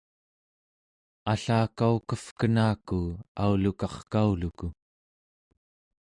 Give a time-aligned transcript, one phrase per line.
[1.31, 2.99] allakaukevkenaku
[3.43, 4.67] aulukarkauluku